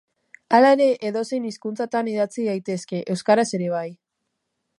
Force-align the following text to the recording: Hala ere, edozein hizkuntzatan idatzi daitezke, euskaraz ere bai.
Hala 0.59 0.69
ere, 0.77 0.87
edozein 1.09 1.45
hizkuntzatan 1.49 2.11
idatzi 2.15 2.47
daitezke, 2.49 3.05
euskaraz 3.17 3.49
ere 3.61 3.73
bai. 3.77 3.89